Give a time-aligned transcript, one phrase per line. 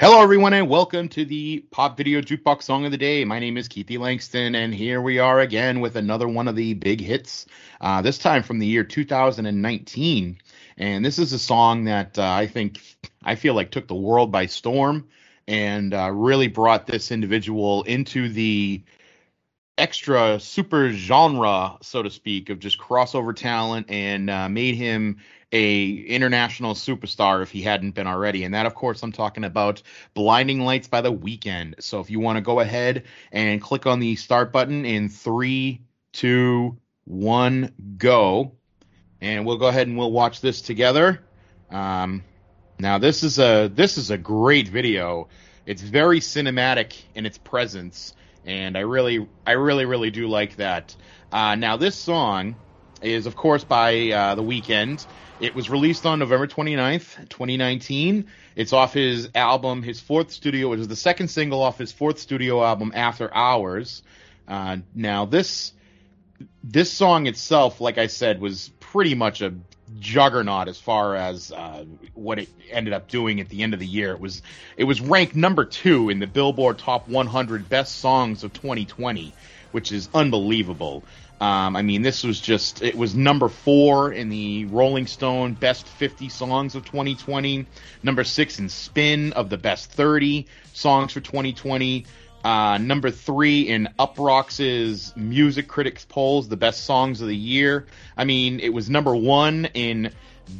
[0.00, 3.24] Hello, everyone, and welcome to the Pop Video Jukebox Song of the Day.
[3.24, 6.74] My name is Keithy Langston, and here we are again with another one of the
[6.74, 7.46] big hits,
[7.80, 10.38] uh, this time from the year 2019.
[10.76, 12.80] And this is a song that uh, I think,
[13.24, 15.08] I feel like took the world by storm
[15.48, 18.84] and uh, really brought this individual into the
[19.78, 25.18] extra super genre, so to speak, of just crossover talent and uh, made him
[25.52, 28.44] a international superstar if he hadn't been already.
[28.44, 29.82] And that, of course, I'm talking about
[30.14, 31.82] Blinding Lights by the Weeknd.
[31.82, 35.82] So if you want to go ahead and click on the start button in three,
[36.12, 38.52] two, one, go.
[39.20, 41.20] And we'll go ahead and we'll watch this together.
[41.70, 42.22] Um,
[42.78, 45.28] now this is a this is a great video.
[45.66, 48.14] It's very cinematic in its presence,
[48.46, 50.94] and I really I really really do like that.
[51.32, 52.56] Uh, now this song
[53.02, 55.06] is of course by uh, The Weeknd.
[55.40, 58.26] It was released on November 29th, 2019.
[58.56, 60.72] It's off his album, his fourth studio.
[60.72, 64.02] It was the second single off his fourth studio album, After Hours.
[64.48, 65.72] Uh, now this
[66.64, 69.54] this song itself, like I said, was pretty much a
[69.98, 73.86] juggernaut as far as uh, what it ended up doing at the end of the
[73.86, 74.12] year.
[74.12, 74.42] It was
[74.76, 79.32] it was ranked number two in the Billboard Top 100 Best Songs of 2020,
[79.72, 81.04] which is unbelievable.
[81.40, 85.86] Um, I mean, this was just it was number four in the Rolling Stone Best
[85.86, 87.66] 50 Songs of 2020,
[88.02, 92.06] number six in Spin of the Best 30 Songs for 2020.
[92.44, 97.86] Uh, number three in Uproxx's Music Critics polls, the best songs of the year.
[98.16, 100.12] I mean, it was number one in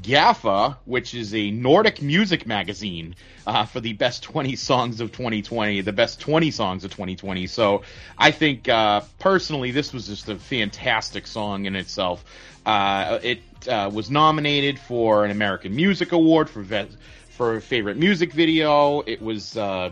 [0.02, 3.14] GAFFA, which is a Nordic music magazine,
[3.46, 7.46] uh, for the best 20 songs of 2020, the best 20 songs of 2020.
[7.46, 7.82] So
[8.18, 12.24] I think, uh, personally, this was just a fantastic song in itself.
[12.66, 16.88] Uh, it uh, was nominated for an American Music Award for, ve-
[17.30, 19.00] for favorite music video.
[19.00, 19.90] It was, uh,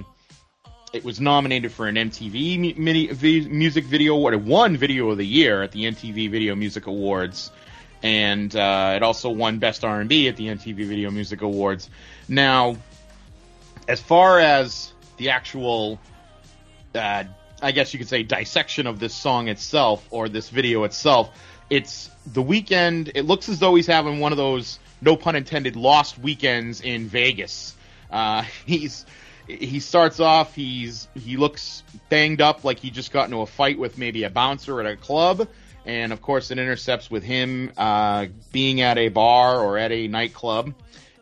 [0.93, 3.09] it was nominated for an MTV mini,
[3.49, 4.35] Music Video Award.
[4.35, 7.51] It won Video of the Year at the MTV Video Music Awards,
[8.03, 11.91] and uh, it also won Best R&B at the MTV Video Music Awards.
[12.29, 12.77] Now,
[13.89, 15.99] as far as the actual,
[16.95, 17.25] uh,
[17.61, 21.31] I guess you could say, dissection of this song itself or this video itself,
[21.69, 23.13] it's the Weeknd.
[23.15, 27.09] It looks as though he's having one of those, no pun intended, lost weekends in
[27.09, 27.75] Vegas.
[28.11, 29.05] Uh, he's
[29.47, 33.79] he starts off he's he looks banged up like he just got into a fight
[33.79, 35.49] with maybe a bouncer at a club.
[35.85, 40.09] And of course it intercepts with him uh, being at a bar or at a
[40.09, 40.75] nightclub.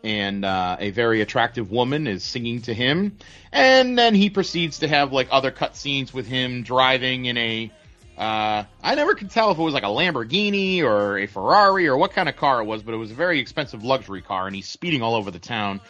[0.02, 3.16] And uh, a very attractive woman is singing to him.
[3.52, 7.72] And then he proceeds to have like other cutscenes with him driving in a
[8.16, 11.96] uh, I never could tell if it was like a Lamborghini or a Ferrari or
[11.96, 14.54] what kind of car it was, but it was a very expensive luxury car, and
[14.54, 15.80] he's speeding all over the town.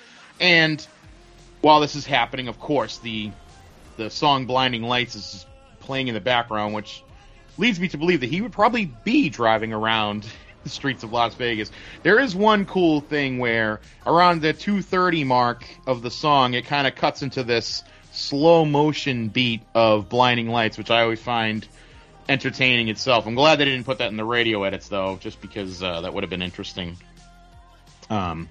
[0.40, 0.86] And
[1.64, 3.30] while this is happening, of course, the
[3.96, 5.46] the song "Blinding Lights" is
[5.80, 7.02] playing in the background, which
[7.56, 10.26] leads me to believe that he would probably be driving around
[10.62, 11.70] the streets of Las Vegas.
[12.02, 16.86] There is one cool thing where around the 2:30 mark of the song, it kind
[16.86, 17.82] of cuts into this
[18.12, 21.66] slow motion beat of "Blinding Lights," which I always find
[22.28, 23.26] entertaining itself.
[23.26, 26.12] I'm glad they didn't put that in the radio edits though, just because uh, that
[26.12, 26.98] would have been interesting.
[28.10, 28.50] Um,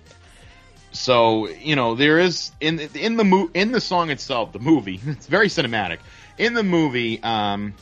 [0.93, 4.99] so you know there is in in the mo- in the song itself, the movie.
[5.05, 5.99] It's very cinematic.
[6.37, 7.73] In the movie, um,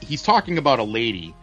[0.00, 1.34] he's talking about a lady,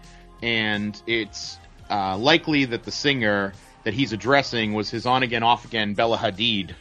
[0.42, 1.58] and it's
[1.90, 3.54] uh, likely that the singer
[3.84, 6.76] that he's addressing was his on again off again Bella Hadid.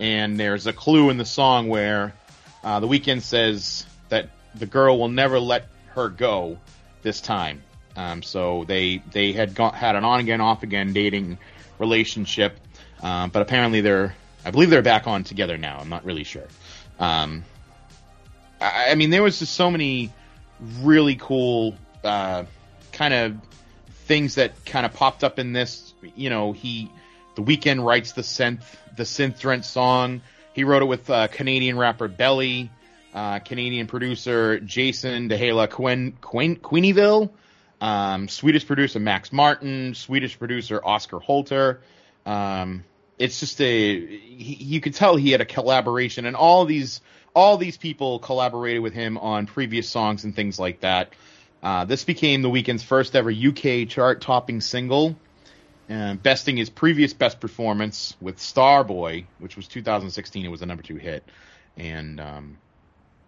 [0.00, 2.14] And there's a clue in the song where
[2.62, 6.58] uh, the Weeknd says that the girl will never let her go
[7.02, 7.62] this time.
[7.96, 11.38] Um, so they they had got, had an on again off again dating
[11.78, 12.58] relationship
[13.02, 14.14] um, but apparently they're,
[14.44, 15.78] I believe they're back on together now.
[15.80, 16.46] I'm not really sure.
[16.98, 17.44] Um,
[18.60, 20.12] I, I, mean, there was just so many
[20.80, 22.44] really cool uh,
[22.92, 23.36] kind of
[24.06, 25.94] things that kind of popped up in this.
[26.16, 26.90] You know, he,
[27.34, 28.64] the Weeknd writes the synth,
[28.96, 30.22] the synth song.
[30.54, 32.70] He wrote it with uh, Canadian rapper Belly,
[33.14, 37.30] uh, Canadian producer Jason DaHeala Queen, Queen,
[37.80, 41.80] um, Swedish producer Max Martin, Swedish producer Oscar Holter.
[42.28, 42.84] Um,
[43.18, 47.00] it's just a he, you could tell he had a collaboration, and all these
[47.34, 51.14] all these people collaborated with him on previous songs and things like that.
[51.62, 55.16] Uh, this became the Weeknd's first ever UK chart topping single,
[55.90, 60.44] uh, besting his previous best performance with Starboy, which was 2016.
[60.44, 61.24] It was a number two hit,
[61.78, 62.58] and um,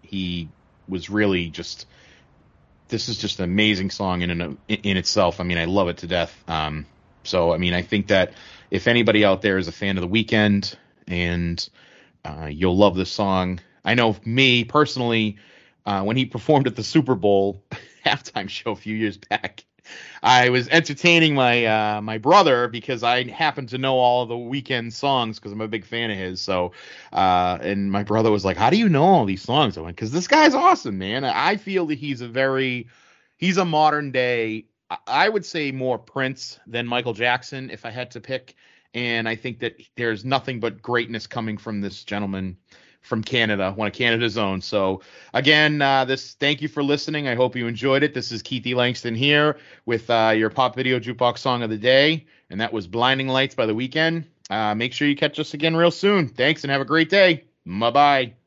[0.03, 0.51] he
[0.89, 1.87] was really just.
[2.89, 5.41] This is just an amazing song in in, in itself.
[5.41, 6.37] I mean, I love it to death.
[6.49, 6.87] Um,
[7.23, 8.33] so, I mean, I think that
[8.71, 10.75] if anybody out there is a fan of the Weeknd
[11.09, 11.69] and
[12.25, 15.37] uh, you'll love this song, I know me personally,
[15.87, 17.63] uh, when he performed at the Super Bowl
[18.05, 19.65] halftime show a few years back,
[20.23, 24.93] I was entertaining my uh, my brother because I happen to know all the Weeknd
[24.93, 26.41] songs because I'm a big fan of his.
[26.41, 26.73] So,
[27.13, 29.97] uh, and my brother was like, "How do you know all these songs?" I went,
[29.97, 31.25] "Because this guy's awesome, man.
[31.25, 32.89] I feel that he's a very
[33.37, 34.67] he's a modern day
[35.07, 38.57] I would say more Prince than Michael Jackson if I had to pick.
[38.93, 42.57] And I think that there's nothing but greatness coming from this gentleman
[43.03, 44.61] from Canada, one of Canada's own.
[44.61, 45.01] So
[45.33, 47.29] again, uh, this thank you for listening.
[47.29, 48.15] I hope you enjoyed it.
[48.15, 52.27] This is Keithy Langston here with uh, your pop video jukebox song of the day,
[52.51, 54.25] and that was "Blinding Lights" by The Weeknd.
[54.51, 56.29] Uh, make sure you catch us again real soon.
[56.29, 57.45] Thanks and have a great day.
[57.65, 58.40] Bye bye.